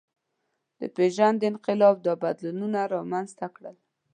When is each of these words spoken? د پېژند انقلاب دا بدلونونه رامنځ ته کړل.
د 0.79 0.81
پېژند 0.95 1.39
انقلاب 1.51 1.95
دا 2.05 2.13
بدلونونه 2.23 2.79
رامنځ 2.95 3.29
ته 3.39 3.47
کړل. 3.55 3.75